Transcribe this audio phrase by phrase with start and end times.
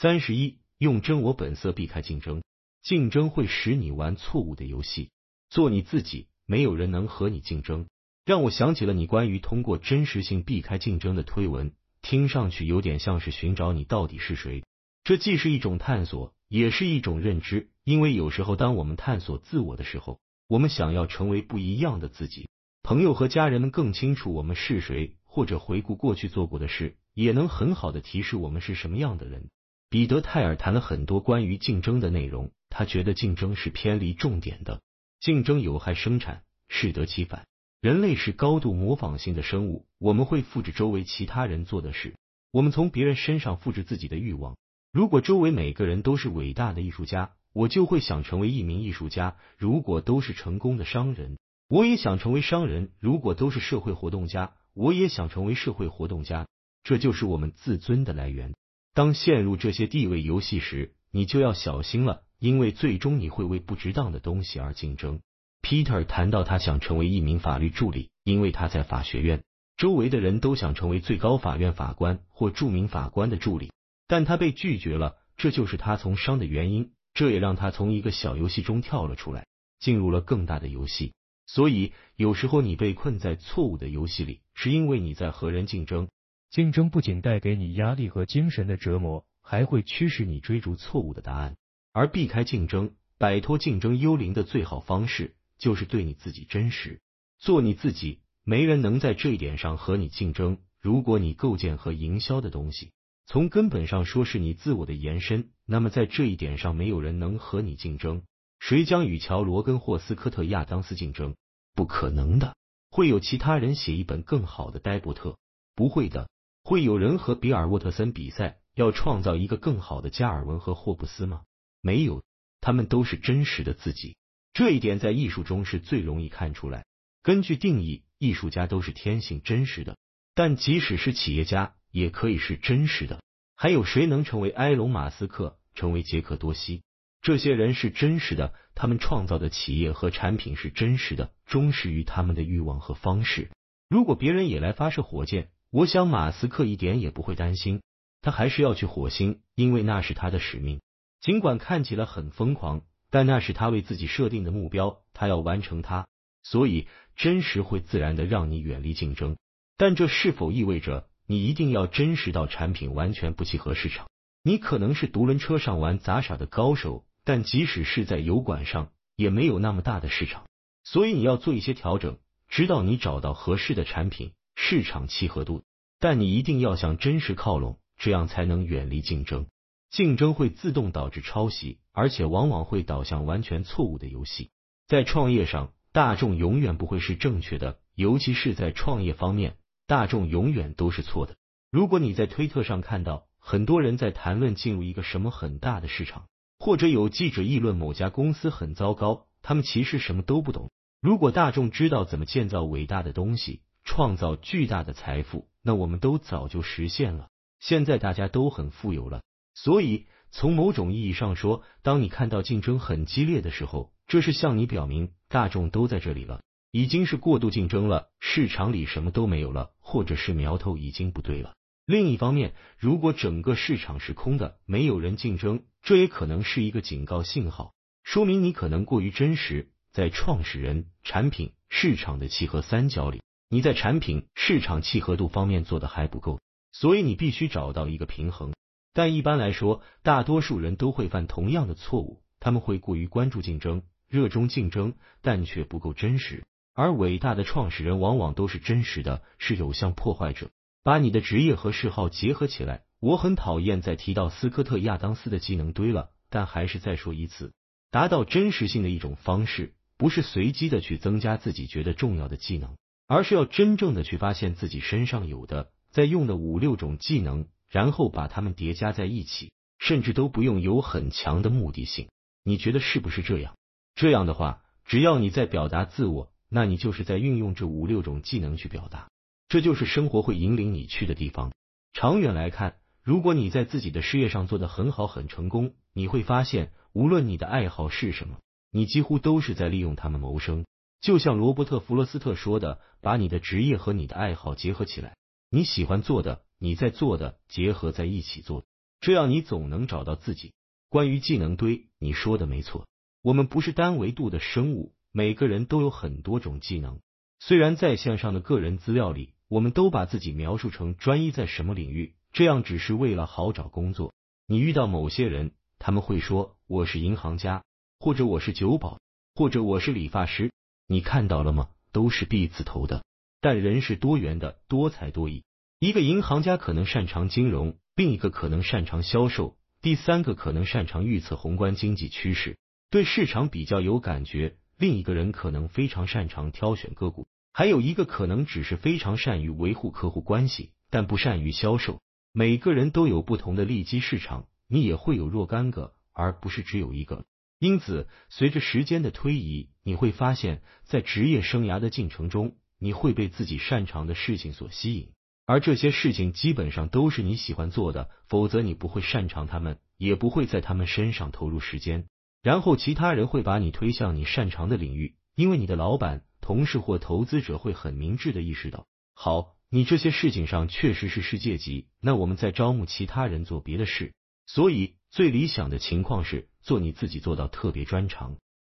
[0.00, 2.44] 三十一，用真我本色避开竞争。
[2.84, 5.10] 竞争会使你玩错误的游戏，
[5.50, 7.88] 做你自己，没有人能和你竞争。
[8.24, 14.62] 让我想起了你关于通过真实性避开竞争的推文，听上去有点像是寻找你到底是谁。
[15.02, 17.68] 这既是一种探索，也是一种认知。
[17.82, 22.48] 因为有时候，当我们探索自我的时候，我们想要成为不一样的自己。
[22.84, 29.50] 朋友和家人们更清楚我们是谁，或者回顾过去做过的事，也能很好的提示我们是什么样的人。
[29.90, 34.82] 彼得泰尔谈了很多关于竞争的内容，他觉得竞争是偏离重点的，
[35.18, 37.46] 竞争有害生产，适得其反。
[37.80, 42.16] 人类是高度模仿性的生物，我们会复制周围其他人做的事，
[42.50, 44.58] 我们从别人身上复制自己的欲望。
[44.92, 56.46] 如果周围每个人都是伟大的艺术家，我就会想成为一名艺术家；如果都是成功的商人，我也想成为商人；如果都是社会活动家，我也想成为社会活动家。
[56.82, 58.52] 这就是我们自尊的来源。
[58.98, 65.20] 当陷入这些地位游戏时，你就要小心了，因为最终你会为不值当的东西而竞争。
[65.62, 69.44] Peter 谈到他想成为一名法律助理，因为他在法学院，
[69.76, 73.70] 周围的人都想成为最高法院法官或著名法官的助理，
[74.08, 76.90] 但他被拒绝了，这就是他从商的原因。
[77.14, 79.46] 这也让他从一个小游戏中跳了出来，
[79.78, 81.12] 进入了更大的游戏。
[81.46, 86.08] 所以，有时候你被困在错误的游戏里，是因为你在和人竞争。
[86.50, 91.56] 竞争不仅带给你压力和精神的折磨，还会驱使你追逐错误的答案。
[91.92, 97.00] 而避开竞争、摆脱竞争幽灵的最好方式，就是对你自己真实，
[97.38, 98.20] 做你自己。
[98.44, 100.58] 没人能在这一点上和你竞争。
[100.80, 102.92] 如果你构建和营销的东西，
[103.26, 108.22] 从根本上说是你自我的延伸，那么在这一点上，没有人能和你竞争。
[108.58, 111.36] 谁将与乔罗根霍斯科特亚当斯竞争？
[111.74, 112.56] 不可能的。
[112.90, 115.36] 会有其他人写一本更好的呆伯特？
[115.74, 116.30] 不会的。
[116.68, 121.44] 会有人和比尔沃特森比赛，要创造一个更好的加尔文和霍布斯吗？
[121.80, 122.22] 没有，
[122.60, 124.18] 他们都是真实的自己。
[124.52, 126.84] 这一点在艺术中是最容易看出来。
[127.22, 129.96] 根据定义，艺术家都是天性真实的，
[130.34, 133.22] 但即使是企业家，也可以是真实的。
[133.56, 136.82] 还有谁能成为埃隆·马斯克，成为杰克·多西？
[137.22, 143.50] 这些人是真实的，他们创造的企业和产品是真实的，忠实于他们的欲望和方式。
[143.88, 147.82] 如果别人也来发射火箭，我想马斯克一点也不会担心，
[148.22, 150.80] 他还是要去火星，因为那是他的使命。
[151.20, 156.06] 尽管看起来很疯狂，但那是他为自己设定的目标，他要完成它。
[156.42, 156.86] 所以，
[157.16, 159.36] 真实会自然的让你远离竞争。
[159.76, 164.08] 但这是否意味着你一定要真实到产品完全不契合市场？
[164.42, 170.46] 你可能是独轮车上玩杂耍的高手，但即使是在油管上，也没有那么大的市场。
[170.84, 172.18] 所以你要做一些调整，
[172.48, 174.32] 直到你找到合适的产品。
[174.60, 175.62] 市场契合度，
[176.00, 179.46] 但你一定要向真实靠拢，这样才能远离竞争。
[179.88, 184.50] 竞争会自动导致抄袭，而且往往会导向完全错误的游戏。
[184.88, 191.36] 在创业上，大众永远不会是正确的，尤其是在创业方面，大众永远都是错的。
[191.70, 196.26] 如果你在推特上看到很多人在谈论进入一个什么很大的市场，
[196.58, 200.72] 或者有记者议论某家公司很糟糕，他们其实什么都不懂。
[201.00, 207.30] 如果大众知道怎么建造伟大的东西，创造巨大的财富，那我们都早就实现了。
[207.58, 209.22] 现在大家都很富有了，
[209.54, 221.54] 所以从某种意义上说，当你看到竞争很激烈的时候，这是向你表明大众都在这里了，已经是过度竞争了，市场里什么都没有了，或者是苗头已经不对了。
[221.86, 227.72] 另一方面，如果整个市场是空的，没有人竞争，这也可能是一个警告信号，
[228.04, 233.22] 说明你可能过于真实，在创始人、产品、市场的契合三角里。
[233.50, 236.38] 你在产品市场契合度方面做的还不够，
[236.70, 238.52] 所以你必须找到一个平衡。
[238.92, 246.44] 但一般来说，大多数人都会犯同样的错误，他们会过于关注竞争，热衷竞争，但却不够真实。
[246.74, 250.50] 而伟大的创始人往往都是真实的，是有效破坏者。
[250.82, 252.84] 把你的职业和嗜好结合起来。
[253.00, 257.52] 我很讨厌再提到斯科特亚当斯的技能堆了，但还是再说一次，
[257.90, 262.76] 达到真实性的一种方式，不是随机的去增加自己觉得重要的技能。
[263.08, 272.08] 而是要真正的去发现自己身上有的在用的五六种技能，然后把它们叠加在一起，甚至都不用有很强的目的性。
[272.44, 273.56] 你觉得是不是这样？
[273.94, 279.08] 这样的话，只要你在表达自我，那你就是在运用这五六种技能去表达。
[279.48, 281.52] 这就是生活会引领你去的地方。
[281.94, 288.36] 长远来看，如果你在自己的事业上做得很好、很成功，你会发现，无论你的爱好是什么，
[288.70, 290.66] 你几乎都是在利用它们谋生。
[291.00, 295.16] 就像罗伯特·弗罗斯特说的：“把你的职业和你的爱好结合起来，
[295.50, 298.64] 你喜欢做的，你在做的，结合在一起做。
[299.00, 300.52] 这样你总能找到自己。
[300.88, 302.86] 关于技能堆，你说的没错，
[303.22, 307.00] 我们不是单维度的生物，每个人都有很多种技能。
[307.38, 314.12] 虽然在线上的个人资料里，我们都把自己描述成专一在什么领域，这样只是为了好找工作。
[314.46, 317.62] 你遇到某些人，他们会说我是银行家，
[318.00, 318.98] 或者我是酒保，
[319.34, 320.50] 或者我是理发师。
[320.88, 321.68] 你看到了吗？
[321.92, 323.04] 都是 B 字头的。
[323.40, 325.44] 但人是多元的，多才多艺。
[325.78, 329.56] 一个银行家可能擅长金融，另一个可能擅长销售。
[329.80, 332.58] 第三个可能擅长预测宏观经济趋势，
[332.90, 342.00] 对市场比较有感觉；另一个人可能非常擅长挑选个股，还有一个可能只是非常善于维护客户关系，但不善于销售。
[342.32, 347.24] 每个人都有不同的利基市场，你也会有若干个，而不是只有一个。
[347.58, 355.10] 因此，随着时间的推移，你会发现在职业生涯的进程中，你会被自己擅长的事情所吸引。
[355.44, 362.06] 而这些事情基本上都是你喜欢做的，否则你不会擅长他们，也不会在他们身上投入时间。
[362.42, 374.12] 然后其他人会把你推向你擅长的领域，因为你的老板、同事或投资者会很明智的意识到，好，你这些事情上确实是世界级，那我们再招募其他人做别的事。
[374.46, 378.36] 所以最理想的情况是做你自己做到特别专长。